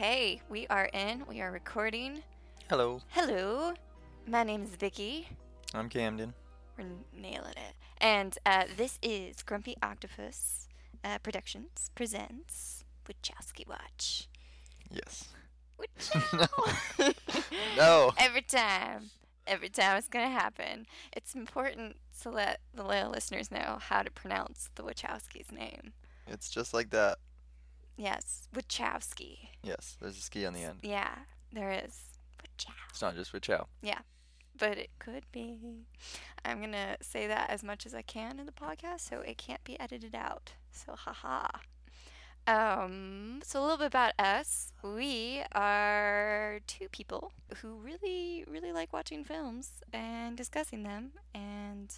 [0.00, 1.24] Okay, we are in.
[1.28, 2.22] We are recording.
[2.70, 3.74] Hello, Hello,
[4.26, 5.28] my name is Vicky.
[5.74, 6.32] I'm Camden.
[6.78, 7.74] We're nailing it.
[7.98, 10.68] And uh, this is Grumpy Octopus
[11.04, 14.26] uh, Productions presents Wachowski Watch.
[14.90, 15.28] Yes.
[15.78, 17.14] Wachow!
[17.76, 18.12] No.
[18.16, 19.10] Every time.
[19.46, 20.86] Every time it's going to happen.
[21.12, 25.92] It's important to let the loyal listeners know how to pronounce the Wachowski's name.
[26.26, 27.18] It's just like that.
[28.00, 29.50] Yes, Wachowski.
[29.62, 30.78] Yes, there's a ski on the end.
[30.82, 31.10] Yeah,
[31.52, 32.00] there is.
[32.42, 32.72] Wachow.
[32.88, 33.66] It's not just for chow.
[33.82, 33.98] Yeah,
[34.58, 35.84] but it could be.
[36.42, 39.36] I'm going to say that as much as I can in the podcast so it
[39.36, 40.52] can't be edited out.
[40.72, 41.46] So, haha.
[42.46, 44.72] Um, so a little bit about us.
[44.82, 51.10] We are two people who really, really like watching films and discussing them.
[51.34, 51.92] And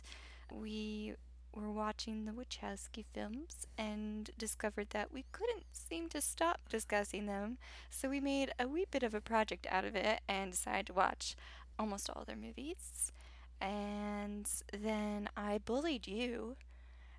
[0.53, 1.15] we
[1.55, 7.59] were watching the Wachowski films and discovered that we couldn't seem to stop discussing them.
[7.91, 10.93] So we made a wee bit of a project out of it and decided to
[10.95, 11.37] watch
[11.79, 13.13] almost all their movies.
[13.61, 16.57] And then I bullied you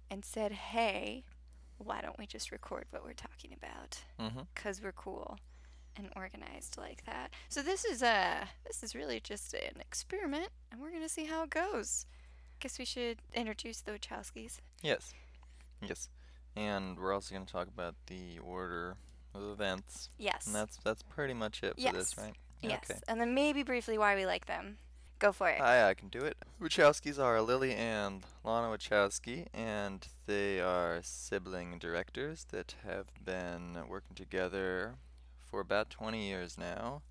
[0.10, 1.24] and said, hey,
[1.78, 4.00] why don't we just record what we're talking about?
[4.20, 4.42] Mm-hmm.
[4.54, 5.38] Because we're cool
[5.96, 7.32] and organized like that.
[7.50, 11.44] So this is a this is really just an experiment, and we're gonna see how
[11.44, 12.06] it goes.
[12.64, 14.60] Guess we should introduce the Wachowskis.
[14.82, 15.14] Yes.
[15.86, 16.08] Yes.
[16.56, 18.96] And we're also going to talk about the order
[19.36, 20.10] of events.
[20.18, 20.46] Yes.
[20.48, 21.94] And that's that's pretty much it for Yes.
[21.94, 22.34] this, right?
[22.62, 22.86] yes.
[22.90, 23.02] Okay.
[23.10, 24.78] And then maybe briefly why we like them.
[25.20, 25.60] Go for it.
[25.60, 26.38] Hi, I can do it.
[26.62, 34.16] Wachowskis are Lily and Lana Wachowski, and they are sibling directors that have been working
[34.16, 34.96] together
[35.42, 37.02] for about 20 years now.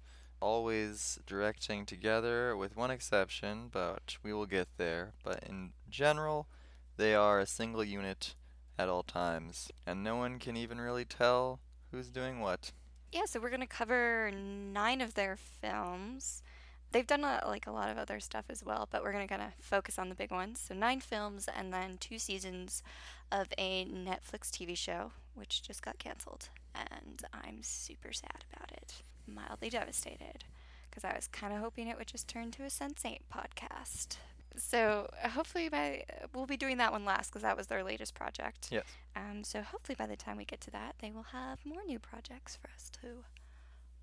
[0.42, 5.12] Always directing together, with one exception, but we will get there.
[5.22, 6.48] But in general,
[6.96, 8.34] they are a single unit
[8.76, 11.60] at all times, and no one can even really tell
[11.92, 12.72] who's doing what.
[13.12, 16.42] yeah, so we're gonna cover nine of their films.
[16.90, 19.42] They've done a, like a lot of other stuff as well, but we're gonna kind
[19.42, 20.60] of focus on the big ones.
[20.66, 22.82] So nine films and then two seasons
[23.30, 29.02] of a Netflix TV show, which just got canceled, and I'm super sad about it.
[29.26, 30.44] Mildly devastated,
[30.90, 34.16] because I was kind of hoping it would just turn to a Sense8 podcast.
[34.56, 38.68] So hopefully by we'll be doing that one last because that was their latest project.
[38.70, 38.84] Yes.
[39.16, 41.98] Um, so hopefully by the time we get to that, they will have more new
[41.98, 43.24] projects for us to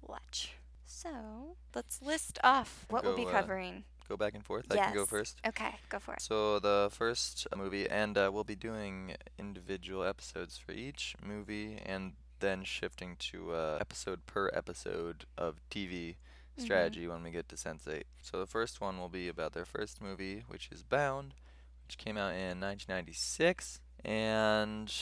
[0.02, 0.53] watch.
[0.85, 3.84] So let's list off what we'll be Go, uh, covering.
[4.07, 4.66] Go back and forth.
[4.72, 5.38] I can go first.
[5.46, 6.22] Okay, go for it.
[6.22, 12.13] So the first movie, and uh, we'll be doing individual episodes for each movie, and
[12.40, 16.16] then shifting to uh, episode per episode of TV
[16.58, 18.04] strategy when we get to Sense8.
[18.22, 21.34] So the first one will be about their first movie, which is Bound,
[21.86, 24.94] which came out in 1996, and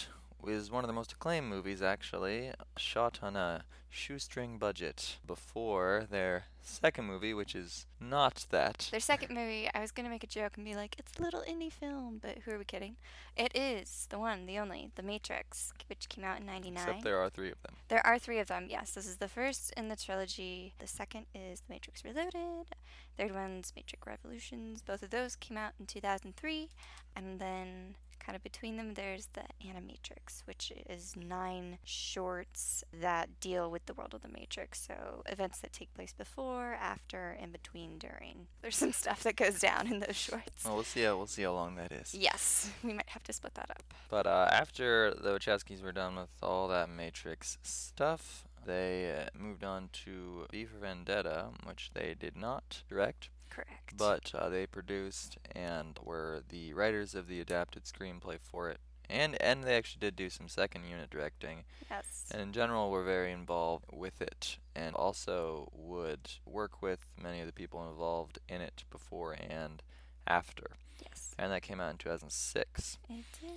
[0.41, 6.45] was one of the most acclaimed movies actually, shot on a shoestring budget before their
[6.61, 8.89] second movie, which is not that.
[8.91, 11.41] Their second movie, I was gonna make a joke and be like, "It's a little
[11.41, 12.97] indie film," but who are we kidding?
[13.35, 16.83] It is the one, the only, The Matrix, which came out in '99.
[16.83, 17.75] Except there are three of them.
[17.87, 18.91] There are three of them, yes.
[18.91, 20.73] This is the first in the trilogy.
[20.79, 22.75] The second is The Matrix Reloaded.
[23.15, 24.81] Third one's Matrix Revolutions.
[24.81, 26.69] Both of those came out in 2003.
[27.15, 33.71] And then, kind of between them, there's the Animatrix, which is nine shorts that deal
[33.71, 34.85] with the world of the Matrix.
[34.87, 38.47] So, events that take place before, after, in between, during.
[38.61, 40.65] There's some stuff that goes down in those shorts.
[40.65, 42.13] Well, we'll see how we'll see how long that is.
[42.13, 43.83] Yes, we might have to split that up.
[44.09, 49.63] But uh, after the Wachowskis were done with all that Matrix stuff, they uh, moved
[49.63, 53.97] on to V for Vendetta, which they did not direct, Correct.
[53.97, 58.79] but uh, they produced and were the writers of the adapted screenplay for it.
[59.09, 62.25] And and they actually did do some second unit directing, yes.
[62.29, 67.47] and in general were very involved with it, and also would work with many of
[67.47, 69.81] the people involved in it before and
[70.27, 70.71] after.
[71.01, 71.33] yes.
[71.39, 72.97] And that came out in 2006.
[73.09, 73.51] It did.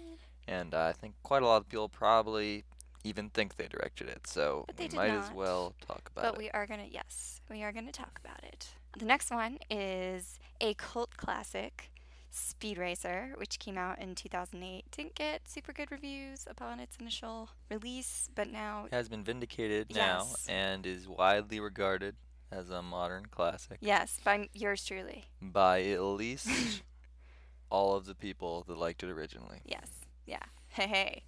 [0.47, 2.63] And uh, I think quite a lot of people probably
[3.05, 6.33] even think they directed it, so we might as well talk about But it.
[6.33, 8.69] But we are gonna yes, we are gonna talk about it.
[8.99, 11.91] The next one is a cult classic,
[12.31, 14.85] Speed Racer, which came out in 2008.
[14.91, 19.95] Didn't get super good reviews upon its initial release, but now It has been vindicated
[19.95, 22.17] now and is widely regarded
[22.53, 25.25] as a modern classic yes, by yours truly.
[25.41, 26.83] by at least
[27.71, 29.61] all of the people that liked it originally.
[29.65, 29.89] Yes,
[30.27, 30.43] yeah.
[30.69, 31.23] Hey, hey,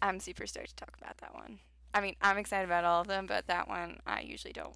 [0.00, 1.58] I'm super stoked to talk about that one.
[1.94, 4.74] I mean, I'm excited about all of them, but that one I usually don't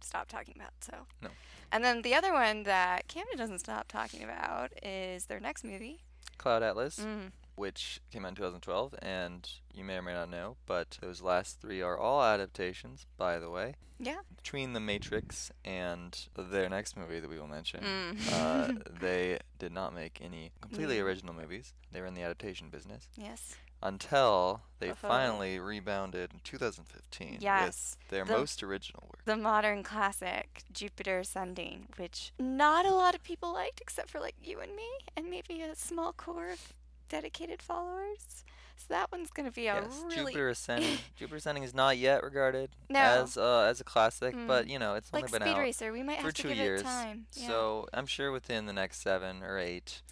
[0.00, 0.72] stop talking about.
[0.80, 0.92] So
[1.22, 1.30] No.
[1.72, 6.00] And then the other one that Camden doesn't stop talking about is their next movie.
[6.38, 7.00] Cloud Atlas.
[7.00, 7.32] Mm.
[7.56, 11.60] Which came out in 2012, and you may or may not know, but those last
[11.60, 13.74] three are all adaptations, by the way.
[13.98, 14.18] Yeah.
[14.36, 18.32] Between The Matrix and their next movie that we will mention, Mm.
[18.32, 21.02] uh, they did not make any completely Mm.
[21.04, 21.72] original movies.
[21.92, 23.56] They were in the adaptation business yes.
[23.82, 25.08] until they Uh-huh.
[25.08, 27.96] finally rebounded in 2015 Yes.
[27.98, 29.24] with their The- most original work.
[29.24, 34.36] The modern classic, Jupiter Ascending, which not a lot of people liked except for like
[34.42, 36.74] you and me and maybe a small core of
[37.08, 38.44] dedicated followers.
[38.78, 40.98] So that one's going to be a Yes, really Jupiter Ascending.
[41.16, 43.00] Jupiter Ascending is not yet regarded No.
[43.00, 44.70] as uh, as a classic, but Mm.
[44.70, 45.92] you know it's like only been Speed out Racer.
[45.92, 46.80] We might for have to two give years.
[46.82, 47.26] it time.
[47.32, 47.48] Yeah.
[47.48, 50.02] So I'm sure within the next seven or eight,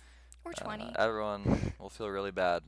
[0.44, 0.92] or uh, 20.
[0.96, 2.62] everyone will feel really bad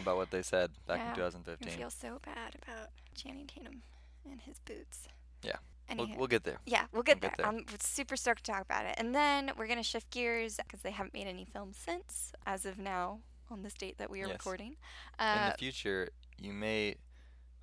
[0.00, 1.78] about what they said back Yeah, in I 2015.
[1.78, 3.82] feel so bad about Channing Tatum
[4.30, 5.08] and his boots.
[5.42, 5.56] Yeah.
[5.96, 6.58] We'll, we'll get there.
[6.66, 7.46] Yeah, we'll get, We'll get there.
[7.46, 7.46] there.
[7.46, 8.94] I'm super stoked to talk about it.
[8.98, 12.64] And then we're going to shift gears because they haven't made any films since, as
[12.64, 13.18] of now,
[13.50, 14.34] on this date that we are Yes.
[14.34, 14.76] recording.
[15.18, 16.08] In Uh, the future,
[16.38, 16.96] you may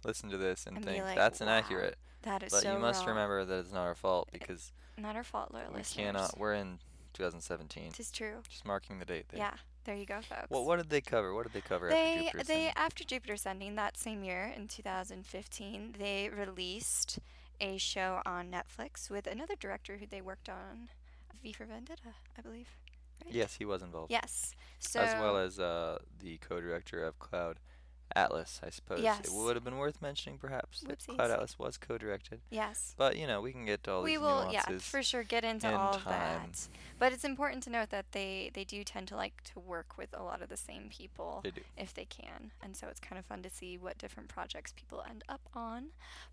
[0.04, 2.80] listen to this and, And think like, that's "Wow, inaccurate, that is but so you
[2.80, 3.10] must wrong.
[3.10, 6.06] remember that it's not our fault because Not our fault, loyal we listeners.
[6.06, 6.38] cannot.
[6.38, 6.80] We're in
[7.13, 7.88] 2017.
[7.88, 8.42] It is true.
[8.50, 9.39] Just marking the date there.
[9.39, 9.56] Yeah,
[9.86, 10.50] there you go, folks.
[10.50, 11.34] Well, what did they cover?
[11.34, 12.74] What did they cover after they Jupiter they Ascending?
[12.75, 17.19] after Jupiter Ascending that same year in 2015 they released
[17.60, 20.89] a show on Netflix with another director who they worked on
[21.42, 22.69] V for Vendetta I believe
[23.29, 24.12] Yes, he was involved.
[24.12, 27.59] yes so as well as uh, the co-director of Cloud
[28.15, 29.01] Atlas, I suppose.
[29.01, 29.19] Yes.
[29.25, 32.39] It would have been worth mentioning, perhaps, that Cloud Atlas was co-directed.
[32.50, 35.24] yes But you know, we can get to all we these will yeah for sure
[35.24, 36.13] get into in all of time.
[36.13, 36.68] that
[37.00, 40.09] but it's important to note that they they do tend to like to work with
[40.18, 41.62] a lot of the same people They do.
[41.75, 42.51] if they can.
[42.63, 45.88] And so it's kind of fun to see what different projects people end up on.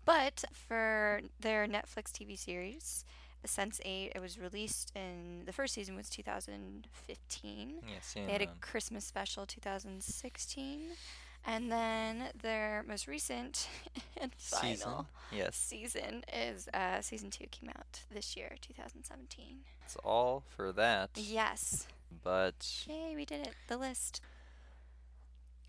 [0.05, 3.03] But for their Netflix TV series,
[3.47, 7.73] Sense 8, it was released in the first season was 2015.
[7.87, 10.81] Yes, They had a Christmas special 2016.
[11.47, 13.67] And then their most recent
[14.21, 14.77] and season.
[14.77, 19.57] final Yes, season is uh, season 2 came out this year, 2017.
[19.85, 21.11] it's all for that.
[21.15, 21.85] Yes.
[22.23, 23.53] But Yay, we did it.
[23.67, 24.21] The list.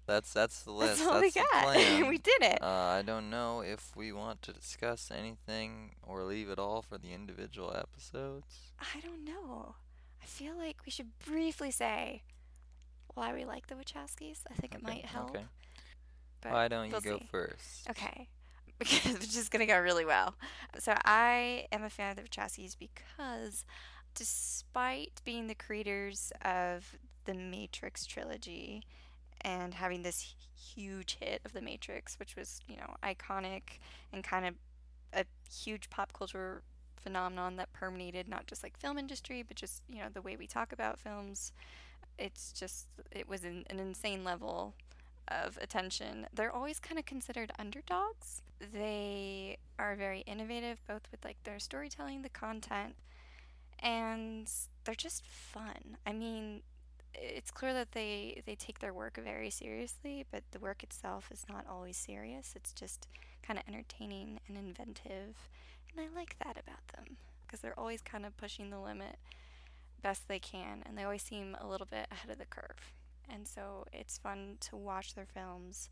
[0.06, 0.98] That's that's the list.
[0.98, 1.62] That's all we the got.
[1.64, 2.08] plan.
[2.08, 2.62] we did it.
[2.62, 6.98] Uh, I don't know if we want to discuss anything or leave it all for
[6.98, 8.72] the individual episodes.
[8.80, 9.74] I don't know.
[10.22, 12.22] I feel like we should briefly say
[13.14, 14.40] why we like the Wachowskis.
[14.50, 15.30] I think it might help.
[15.30, 15.44] Okay.
[16.40, 17.26] But Why don't you we'll go see.
[17.30, 17.90] first?
[17.90, 18.28] Okay.
[18.78, 20.34] Because it's just going to go really well.
[20.78, 23.64] So I am a fan of the Wachowskis because
[24.14, 26.94] despite being the creators of
[27.24, 28.82] the Matrix trilogy
[29.46, 30.34] and having this
[30.74, 33.78] huge hit of the Matrix, which was, you know, iconic
[34.12, 34.54] and kind of
[35.12, 36.62] a huge pop culture
[36.96, 40.48] phenomenon that permeated not just like film industry, but just, you know, the way we
[40.48, 41.52] talk about films.
[42.18, 44.74] It's just, it was an, an insane level
[45.28, 46.26] of attention.
[46.34, 48.42] They're always kind of considered underdogs.
[48.72, 52.96] They are very innovative, both with like their storytelling, the content,
[53.78, 54.50] and
[54.84, 55.98] they're just fun.
[56.04, 56.62] I mean,
[57.20, 61.44] it's clear that they they take their work very seriously, but the work itself is
[61.48, 62.52] not always serious.
[62.56, 63.08] It's just
[63.42, 65.48] kind of entertaining and inventive,
[65.90, 69.16] and I like that about them because they're always kind of pushing the limit
[70.02, 72.92] best they can, and they always seem a little bit ahead of the curve.
[73.28, 75.88] And so it's fun to watch their films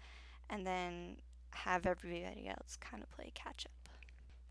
[0.48, 1.16] and then
[1.50, 3.83] have everybody else kind of play catch up.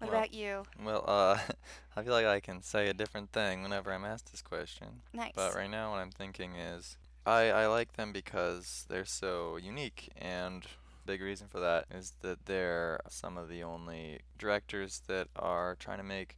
[0.04, 0.64] What Well, about you?
[0.84, 1.38] Well, uh,
[1.96, 5.02] I feel like I can say a different thing whenever I'm asked this question.
[5.14, 5.32] Nice.
[5.34, 10.10] But right now, what I'm thinking is, I, I like them because they're so unique,
[10.18, 10.66] and
[11.06, 16.00] big reason for that is that they're some of the only directors that are trying
[16.00, 16.36] to make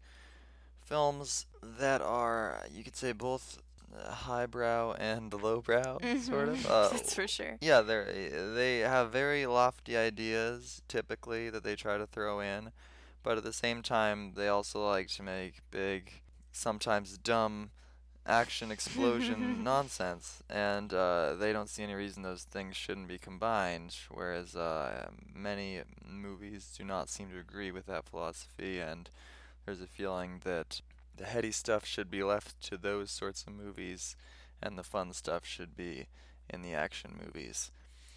[0.84, 3.64] films that are, you could say, both
[3.98, 6.64] uh, highbrow and lowbrow, sort of.
[6.70, 7.58] Uh, That's for sure.
[7.62, 12.72] yeah, they they have very lofty ideas typically that they try to throw in,
[13.26, 17.72] but at the same time they also like to make big, sometimes dumb,
[18.28, 23.96] action explosion nonsense, and uh, they don't see any reason those things shouldn't be combined.
[24.12, 29.10] Whereas uh, many movies do not seem to agree with that philosophy, and
[29.66, 30.82] there's a feeling that
[31.18, 34.16] the heady stuff should be left to those sorts of movies,
[34.62, 36.06] and the fun stuff should be
[36.48, 37.72] in the action movies,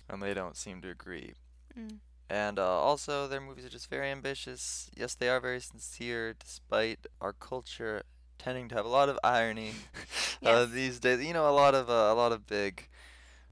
[0.07, 1.33] and they don't seem to agree.
[1.79, 1.97] Mm.
[2.31, 4.91] And uh, also, their movies are just very ambitious.
[4.95, 8.03] Yes, they are very sincere, despite our culture
[8.39, 9.73] tending to have a lot of irony
[10.45, 11.25] uh, these days.
[11.25, 12.89] You know, a lot of uh, a lot of big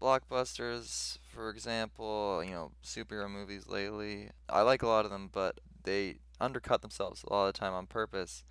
[0.01, 2.43] blockbusters, for example.
[2.45, 4.31] You know, superhero movies lately.
[4.49, 7.73] I like a lot of them, but they undercut themselves a lot of the time
[7.75, 8.45] on purpose.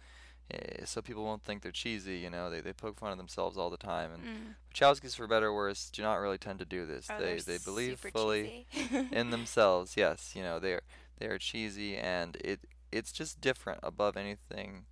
[0.52, 2.18] Eh, so people won't think they're cheesy.
[2.18, 4.56] You know, they they poke fun of themselves all the time, and Mm.
[4.74, 7.08] Wachowskis, for better or worse, do not really tend to do this.
[7.10, 8.66] Oh, they they're believe fully
[9.12, 9.96] in themselves.
[9.96, 10.84] Yes, you know they are
[11.20, 12.60] they are cheesy, and it
[12.92, 14.86] it's just different above anything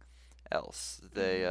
[0.52, 1.02] else.
[1.14, 1.48] They Mhm.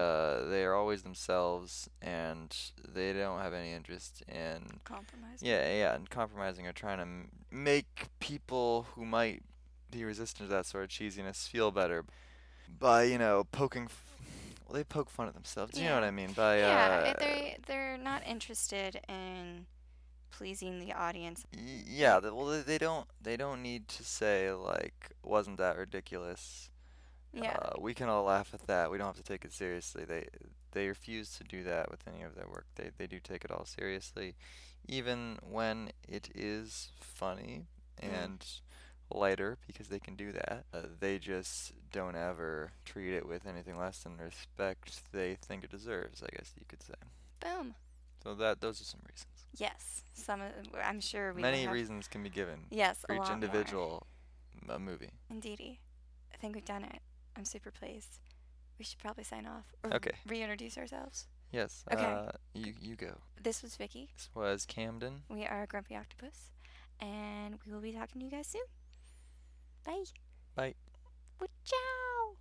[0.47, 2.57] uh they are always themselves, and
[2.87, 5.43] they don't have any interest in Compromise.
[5.43, 9.43] yeah yeah and compromising or trying to m- make people who might
[9.91, 12.05] be resistant to that sort of cheesiness feel better
[12.79, 13.85] by you know poking.
[13.85, 14.05] F-
[14.67, 15.73] well, they poke fun at themselves.
[15.73, 16.33] Do you know what I mean?
[16.33, 19.67] By yeah, uh, they they're not interested in
[20.31, 21.45] pleasing the audience.
[21.87, 23.07] Yeah, well, they- they don't.
[23.21, 26.71] They don't need to say like, "Wasn't that ridiculous?"
[27.35, 27.57] Yeah.
[27.62, 28.91] Uh, we can all laugh at that.
[28.91, 30.05] We don't have to take it seriously.
[30.05, 30.29] They
[30.73, 32.67] they refuse to do that with any of their work.
[32.76, 34.37] They they do take it all seriously,
[34.87, 37.67] even when it is funny
[38.02, 38.41] Mm.
[39.16, 40.64] Lighter because they can do that.
[40.73, 45.71] Uh, they just don't ever treat it with anything less than respect they think it
[45.71, 46.23] deserves.
[46.23, 46.95] I guess you could say.
[47.40, 47.75] Boom.
[48.23, 49.28] So that those are some reasons.
[49.59, 50.02] Yes.
[50.14, 50.50] Some of
[50.85, 52.61] I'm sure we Many have, reasons can be given.
[52.71, 53.35] Yes, for a each lot more.
[53.35, 54.07] individual
[54.62, 55.11] m- uh, movie.
[55.31, 55.81] Indeedy.
[56.33, 57.00] I think we've done it.
[57.37, 58.21] I'm super pleased.
[58.78, 60.12] We should probably sign off or Okay.
[60.26, 61.26] reintroduce ourselves.
[61.50, 61.85] Yes.
[61.92, 62.02] Okay.
[62.04, 63.14] Uh, you you go.
[63.42, 64.09] This was Vicky.
[64.16, 65.23] This was Camden.
[65.28, 66.50] We are Grumpy Octopus,
[67.00, 68.62] and we will be talking to you guys soon.
[69.85, 70.05] Bye.
[70.55, 70.75] Bye.
[71.65, 72.37] Ciao.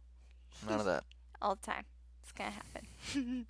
[0.69, 1.03] None of that.
[1.41, 1.85] All the time.
[2.21, 2.85] It's gonna happen.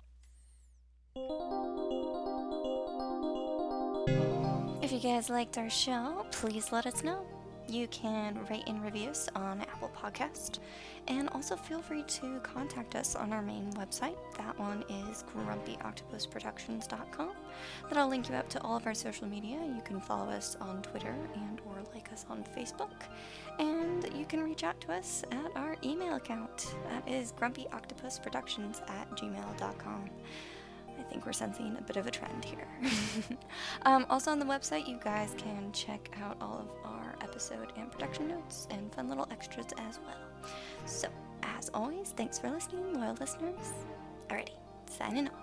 [4.82, 7.26] if you guys liked our show, please let us know.
[7.68, 10.58] You can rate and review us on Apple Podcast,
[11.06, 14.16] and also feel free to contact us on our main website.
[14.36, 17.30] That one is grumpyoctopusproductions.com.
[17.88, 19.58] That'll link you up to all of our social media.
[19.58, 22.90] You can follow us on Twitter and or like us on Facebook.
[23.58, 26.74] And you can reach out to us at our email account.
[26.88, 30.10] That is grumpyoctopusproductions at gmail.com.
[30.98, 32.68] I think we're sensing a bit of a trend here.
[33.82, 37.90] um, also, on the website, you guys can check out all of our episode and
[37.90, 40.50] production notes and fun little extras as well.
[40.86, 41.08] So,
[41.42, 43.72] as always, thanks for listening, loyal listeners.
[44.28, 44.54] Alrighty,
[44.88, 45.41] signing off.